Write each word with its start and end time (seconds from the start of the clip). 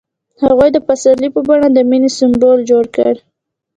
هغه 0.43 0.65
د 0.75 0.77
پسرلی 0.87 1.29
په 1.35 1.41
بڼه 1.47 1.67
د 1.71 1.77
مینې 1.89 2.09
سمبول 2.17 2.59
جوړ 2.71 2.85
کړ. 2.95 3.13